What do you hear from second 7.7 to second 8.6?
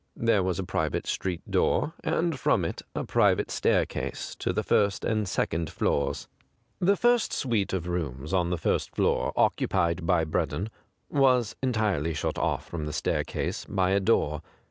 of rooms on the